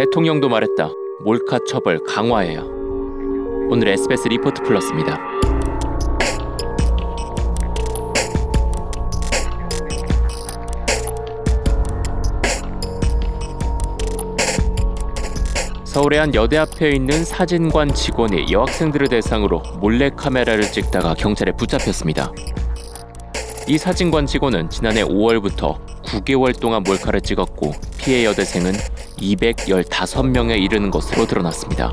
대통령도 0.00 0.48
말했다. 0.48 0.94
몰카 1.20 1.58
처벌 1.68 2.02
강화해야. 2.02 2.62
오늘 3.68 3.88
SBS 3.88 4.28
리포트 4.28 4.62
플러스입니다. 4.62 5.20
서울의 15.84 16.18
한 16.18 16.34
여대 16.34 16.56
앞에 16.56 16.92
있는 16.92 17.22
사진관 17.22 17.92
직원이 17.92 18.50
여학생들을 18.50 19.08
대상으로 19.08 19.62
몰래 19.80 20.08
카메라를 20.08 20.62
찍다가 20.62 21.12
경찰에 21.12 21.52
붙잡혔습니다. 21.52 22.32
이 23.68 23.76
사진관 23.76 24.24
직원은 24.24 24.70
지난해 24.70 25.04
5월부터 25.04 25.78
9개월 26.04 26.58
동안 26.58 26.84
몰카를 26.84 27.20
찍었고 27.20 27.72
피해 27.98 28.24
여대생은 28.24 28.72
215명에 29.20 30.60
이르는 30.62 30.90
것으로 30.90 31.26
드러났습니다. 31.26 31.92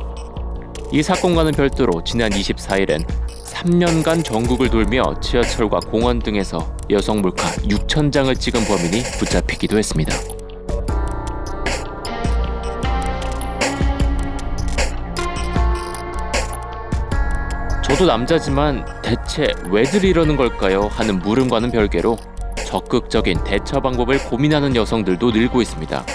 이 0.92 1.04
사건과는 1.04 1.52
별도로 1.52 2.04
지난 2.04 2.32
24일엔 2.32 3.06
3년간 3.46 4.24
전국을 4.24 4.70
돌며 4.70 5.20
지하철과 5.20 5.80
공원 5.80 6.20
등에서 6.20 6.76
여성 6.90 7.22
몰카 7.22 7.44
6천 7.64 8.12
장을 8.12 8.34
찍은 8.34 8.66
범인이 8.66 9.04
붙잡히기도 9.20 9.78
했습니다. 9.78 10.16
저도 17.84 18.06
남자지만 18.06 18.86
대체 19.02 19.48
왜들 19.72 20.06
이러는 20.06 20.36
걸까요? 20.36 20.88
하는 20.92 21.20
물음과는 21.20 21.72
별개로 21.72 22.18
적극적인 22.66 23.44
대처 23.44 23.80
방법을 23.80 24.20
고민하는 24.26 24.76
여성들도 24.76 25.32
늘고 25.32 25.62
있습니다. 25.62 26.06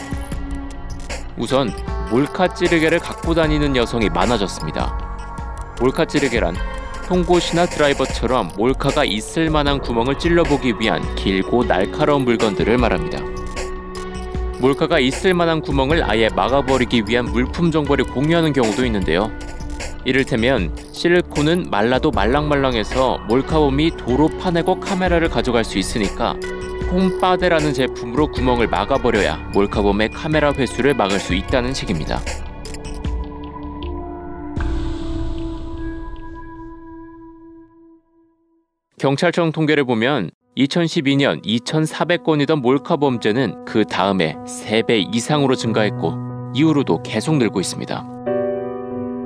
우선 1.42 1.72
몰카 2.08 2.54
찌르개를 2.54 3.00
갖고 3.00 3.34
다니는 3.34 3.74
여성이 3.74 4.08
많아졌습니다. 4.08 4.96
몰카 5.80 6.04
찌르개란 6.04 6.54
송곳이나 7.08 7.66
드라이버처럼 7.66 8.52
몰카가 8.56 9.04
있을 9.04 9.50
만한 9.50 9.80
구멍을 9.80 10.20
찔러보기 10.20 10.74
위한 10.78 11.16
길고 11.16 11.66
날카로운 11.66 12.22
물건들을 12.22 12.78
말합니다. 12.78 13.18
몰카가 14.60 15.00
있을 15.00 15.34
만한 15.34 15.60
구멍을 15.60 16.08
아예 16.08 16.28
막아버리기 16.28 17.06
위한 17.08 17.24
물품 17.24 17.72
정보를 17.72 18.04
공유하는 18.04 18.52
경우도 18.52 18.86
있는데요. 18.86 19.32
이를테면 20.04 20.76
실리콘은 20.92 21.70
말라도 21.72 22.12
말랑말랑해서 22.12 23.18
몰카범이 23.26 23.96
도로 23.96 24.28
파내고 24.38 24.78
카메라를 24.78 25.28
가져갈 25.28 25.64
수 25.64 25.76
있으니까 25.78 26.36
홈바데라는 26.92 27.72
제품으로 27.72 28.30
구멍을 28.30 28.68
막아버려야 28.68 29.50
몰카범의 29.54 30.10
카메라 30.10 30.52
회수를 30.52 30.92
막을 30.92 31.18
수 31.18 31.34
있다는 31.34 31.72
식입니다. 31.72 32.20
경찰청 38.98 39.52
통계를 39.52 39.84
보면 39.84 40.30
2012년 40.56 41.42
2,400건이던 41.44 42.60
몰카 42.60 42.98
범죄는 42.98 43.64
그 43.64 43.84
다음에 43.84 44.36
3배 44.46 45.14
이상으로 45.14 45.56
증가했고 45.56 46.12
이후로도 46.54 47.02
계속 47.02 47.38
늘고 47.38 47.58
있습니다. 47.58 48.06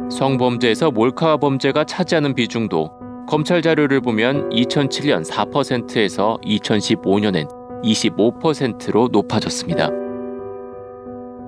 성범죄에서 0.08 0.92
몰카 0.92 1.38
범죄가 1.38 1.82
차지하는 1.82 2.34
비중도 2.36 2.92
검찰 3.28 3.60
자료를 3.60 4.00
보면 4.00 4.50
2007년 4.50 5.28
4%에서 5.28 6.38
2015년엔 6.44 7.55
25%로 7.82 9.08
높아졌습니다. 9.12 9.90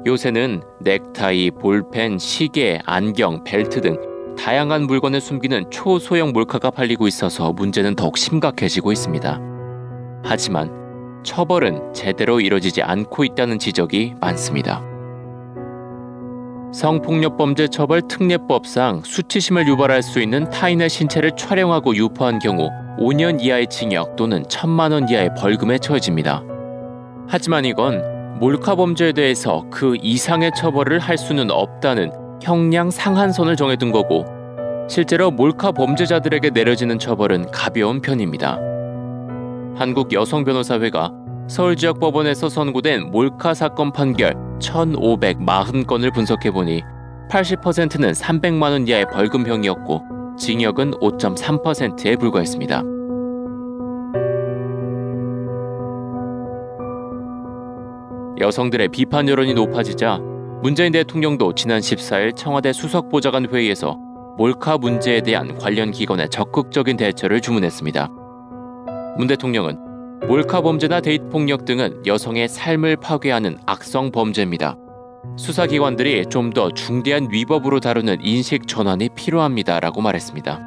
요새는 0.06 0.62
넥타이, 0.80 1.50
볼펜, 1.50 2.18
시계, 2.18 2.78
안경, 2.84 3.44
벨트 3.44 3.80
등 3.80 3.96
다양한 4.38 4.86
물건을 4.86 5.20
숨기는 5.20 5.70
초소형 5.70 6.32
몰카가 6.32 6.70
팔리고 6.70 7.08
있어서 7.08 7.52
문제는 7.52 7.96
더욱 7.96 8.16
심각해지고 8.16 8.92
있습니다. 8.92 9.40
하지만 10.24 11.22
처벌은 11.24 11.92
제대로 11.92 12.40
이뤄지지 12.40 12.82
않고 12.82 13.24
있다는 13.24 13.58
지적이 13.58 14.14
많습니다. 14.20 14.82
성폭력범죄 16.72 17.68
처벌 17.68 18.02
특례법상 18.02 19.02
수치심을 19.04 19.66
유발할 19.66 20.02
수 20.02 20.20
있는 20.20 20.48
타인의 20.50 20.90
신체를 20.90 21.32
촬영하고 21.36 21.96
유포한 21.96 22.38
경우 22.38 22.68
5년 22.98 23.40
이하의 23.40 23.68
징역 23.68 24.16
또는 24.16 24.42
1천만 24.42 24.92
원 24.92 25.08
이하의 25.08 25.30
벌금에 25.38 25.78
처해집니다. 25.78 26.42
하지만 27.26 27.64
이건 27.64 28.38
몰카 28.38 28.74
범죄에 28.76 29.12
대해서 29.12 29.64
그 29.70 29.96
이상의 30.00 30.52
처벌을 30.56 30.98
할 30.98 31.16
수는 31.16 31.50
없다는 31.50 32.12
형량 32.42 32.90
상한선을 32.90 33.56
정해둔 33.56 33.90
거고 33.90 34.24
실제로 34.88 35.30
몰카 35.30 35.72
범죄자들에게 35.72 36.50
내려지는 36.50 36.98
처벌은 36.98 37.50
가벼운 37.50 38.00
편입니다. 38.00 38.58
한국 39.74 40.12
여성 40.12 40.44
변호사회가 40.44 41.12
서울 41.48 41.76
지역 41.76 41.98
법원에서 41.98 42.50
선고된 42.50 43.10
몰카 43.10 43.54
사건 43.54 43.90
판결 43.90 44.34
1,540건을 44.60 46.12
분석해 46.12 46.50
보니 46.50 46.82
80%는 47.30 48.12
300만 48.12 48.62
원 48.64 48.86
이하의 48.86 49.06
벌금형이었고 49.10 50.36
징역은 50.38 50.92
5.3%에 50.92 52.16
불과했습니다. 52.16 52.82
여성들의 58.40 58.88
비판 58.88 59.26
여론이 59.26 59.54
높아지자 59.54 60.18
문재인 60.62 60.92
대통령도 60.92 61.54
지난 61.54 61.80
14일 61.80 62.36
청와대 62.36 62.74
수석보좌관 62.74 63.46
회의에서 63.46 63.96
몰카 64.36 64.76
문제에 64.76 65.22
대한 65.22 65.56
관련 65.56 65.92
기관의 65.92 66.28
적극적인 66.28 66.98
대처를 66.98 67.40
주문했습니다. 67.40 68.08
문 69.16 69.26
대통령은 69.26 69.87
몰카 70.26 70.60
범죄나 70.60 71.00
데이트 71.00 71.28
폭력 71.28 71.64
등은 71.64 72.04
여성의 72.06 72.48
삶을 72.48 72.96
파괴하는 72.96 73.58
악성 73.66 74.10
범죄입니다. 74.10 74.76
수사기관들이 75.36 76.26
좀 76.26 76.50
더 76.52 76.70
중대한 76.70 77.28
위법으로 77.30 77.80
다루는 77.80 78.18
인식 78.22 78.66
전환이 78.66 79.10
필요합니다 79.14 79.80
라고 79.80 80.00
말했습니다. 80.00 80.60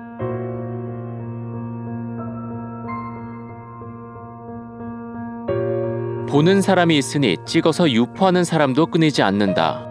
보는 6.30 6.62
사람이 6.62 6.98
있으니 6.98 7.36
찍어서 7.46 7.92
유포하는 7.92 8.44
사람도 8.46 8.86
끊이지 8.86 9.22
않는다. 9.22 9.86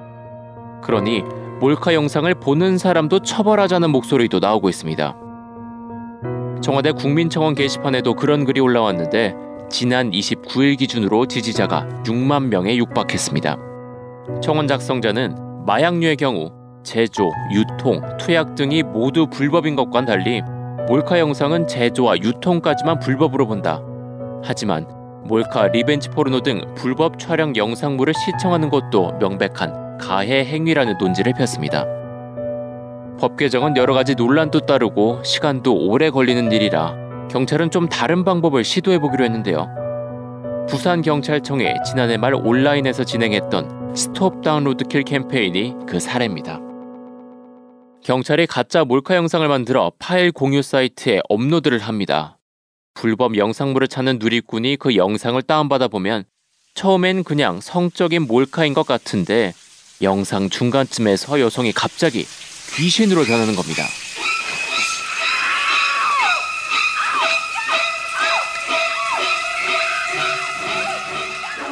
그러니 0.82 1.22
몰카 1.60 1.92
영상을 1.92 2.32
보는 2.36 2.78
사람도 2.78 3.18
처벌하자는 3.20 3.90
목소리도 3.90 4.38
나오고 4.38 4.70
있습니다. 4.70 5.16
청와대 6.62 6.92
국민청원 6.92 7.54
게시판에도 7.54 8.14
그런 8.14 8.44
글이 8.44 8.60
올라왔는데 8.60 9.49
지난 9.70 10.10
29일 10.10 10.76
기준으로 10.76 11.26
지지자가 11.26 11.88
6만 12.04 12.48
명에 12.48 12.76
육박했습니다. 12.76 13.56
청원 14.42 14.66
작성자는 14.66 15.64
마약류의 15.64 16.16
경우 16.16 16.50
제조, 16.82 17.30
유통, 17.52 18.00
투약 18.18 18.56
등이 18.56 18.82
모두 18.82 19.28
불법인 19.28 19.76
것과는 19.76 20.06
달리 20.06 20.42
몰카 20.88 21.20
영상은 21.20 21.68
제조와 21.68 22.18
유통까지만 22.18 22.98
불법으로 22.98 23.46
본다. 23.46 23.80
하지만 24.42 24.88
몰카, 25.24 25.68
revenge 25.68 26.08
포르노 26.08 26.40
등 26.40 26.74
불법 26.74 27.18
촬영 27.18 27.54
영상물을 27.54 28.12
시청하는 28.14 28.70
것도 28.70 29.18
명백한 29.20 29.98
가해 29.98 30.44
행위라는 30.46 30.96
논지를 30.98 31.32
폈습니다. 31.34 31.86
법 33.20 33.36
개정은 33.36 33.76
여러 33.76 33.94
가지 33.94 34.16
논란도 34.16 34.60
따르고 34.60 35.22
시간도 35.22 35.86
오래 35.86 36.10
걸리는 36.10 36.50
일이라 36.50 37.09
경찰은 37.30 37.70
좀 37.70 37.88
다른 37.88 38.24
방법을 38.24 38.64
시도해 38.64 38.98
보기로 38.98 39.24
했는데요. 39.24 39.68
부산경찰청이 40.68 41.64
지난해 41.86 42.16
말 42.16 42.34
온라인에서 42.34 43.04
진행했던 43.04 43.94
Stop 43.94 44.42
Download 44.42 44.84
Kill 44.84 45.04
캠페인이 45.04 45.74
그 45.86 46.00
사례입니다. 46.00 46.58
경찰이 48.02 48.46
가짜 48.46 48.84
몰카 48.84 49.14
영상을 49.14 49.46
만들어 49.46 49.92
파일 49.98 50.32
공유 50.32 50.60
사이트에 50.60 51.20
업로드를 51.28 51.78
합니다. 51.78 52.38
불법 52.94 53.36
영상물을 53.36 53.86
찾는 53.86 54.18
누리꾼이 54.18 54.76
그 54.76 54.96
영상을 54.96 55.40
다운받아 55.40 55.86
보면 55.86 56.24
처음엔 56.74 57.22
그냥 57.22 57.60
성적인 57.60 58.26
몰카인 58.26 58.74
것 58.74 58.86
같은데 58.86 59.52
영상 60.02 60.48
중간쯤에서 60.48 61.40
여성이 61.40 61.72
갑자기 61.72 62.24
귀신으로 62.74 63.22
변하는 63.24 63.54
겁니다. 63.54 63.84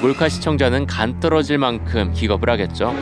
몰카 0.00 0.28
시청자는 0.28 0.86
간 0.86 1.18
떨어질 1.18 1.58
만큼 1.58 2.12
기겁을 2.12 2.48
하겠죠. 2.50 2.94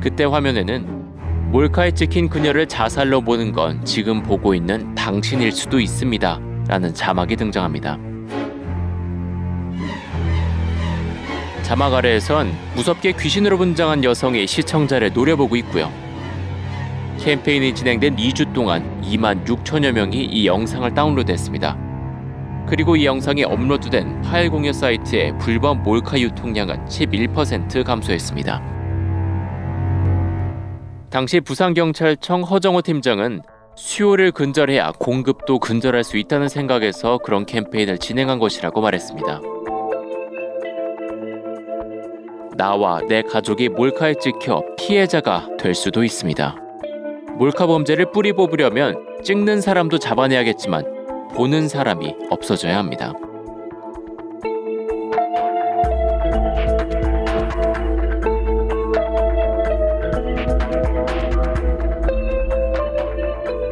그때 0.00 0.24
화면에는 0.24 1.50
몰카에 1.50 1.90
찍힌 1.90 2.30
그녀를 2.30 2.66
자살로 2.66 3.20
보는 3.20 3.52
건 3.52 3.84
지금 3.84 4.22
보고 4.22 4.54
있는 4.54 4.94
당신일 4.94 5.52
수도 5.52 5.78
있습니다. 5.78 6.40
라는 6.66 6.94
자막이 6.94 7.36
등장합니다. 7.36 7.98
자막 11.62 11.92
아래에선 11.92 12.50
무섭게 12.76 13.12
귀신으로 13.12 13.58
분장한 13.58 14.02
여성이 14.04 14.46
시청자를 14.46 15.12
노려보고 15.12 15.54
있고요. 15.56 15.92
캠페인이 17.18 17.74
진행된 17.74 18.16
2주 18.16 18.54
동안 18.54 19.02
2만 19.02 19.44
6천여 19.44 19.92
명이 19.92 20.24
이 20.24 20.46
영상을 20.46 20.94
다운로드했습니다. 20.94 21.87
그리고 22.68 22.96
이 22.96 23.06
영상이 23.06 23.44
업로드된 23.44 24.20
파일 24.22 24.50
공유 24.50 24.72
사이트의 24.72 25.38
불법 25.38 25.78
몰카 25.82 26.20
유통량은 26.20 26.84
11% 26.86 27.82
감소했습니다. 27.82 28.62
당시 31.10 31.40
부산경찰청 31.40 32.42
허정호 32.42 32.82
팀장은 32.82 33.40
수요를 33.74 34.32
근절해야 34.32 34.92
공급도 34.98 35.60
근절할 35.60 36.04
수 36.04 36.18
있다는 36.18 36.48
생각에서 36.48 37.18
그런 37.18 37.46
캠페인을 37.46 37.96
진행한 37.96 38.38
것이라고 38.38 38.82
말했습니다. 38.82 39.40
나와 42.56 43.00
내 43.08 43.22
가족이 43.22 43.70
몰카에 43.70 44.14
찍혀 44.20 44.62
피해자가 44.76 45.48
될 45.58 45.74
수도 45.74 46.04
있습니다. 46.04 46.56
몰카 47.38 47.66
범죄를 47.66 48.10
뿌리 48.10 48.32
뽑으려면 48.32 48.96
찍는 49.22 49.60
사람도 49.60 49.98
잡아내야겠지만 49.98 50.97
보는 51.34 51.68
사람이 51.68 52.14
없어져야 52.30 52.78
합니다. 52.78 53.12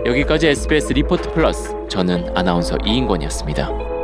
여기까지 0.07 0.49
SBS 0.49 0.93
리포트 0.93 1.33
플러스 1.33 1.75
저는 1.89 2.37
아나운서 2.37 2.77
이인권이었습니다. 2.85 3.96